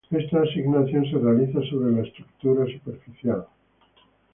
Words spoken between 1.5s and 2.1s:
sobre la